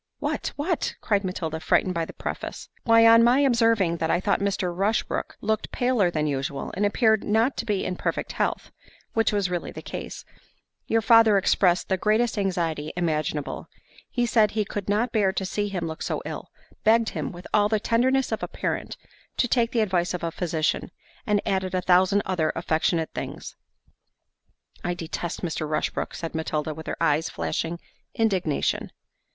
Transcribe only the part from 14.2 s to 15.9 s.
said he could not bear to see him